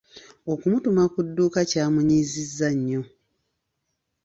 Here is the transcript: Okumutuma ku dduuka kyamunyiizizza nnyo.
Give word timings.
Okumutuma 0.51 1.03
ku 1.13 1.19
dduuka 1.27 1.59
kyamunyiizizza 1.69 2.67
nnyo. 2.75 3.01